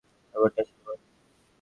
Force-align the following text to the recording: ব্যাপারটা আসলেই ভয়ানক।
ব্যাপারটা 0.35 0.59
আসলেই 0.61 0.83
ভয়ানক। 0.85 1.01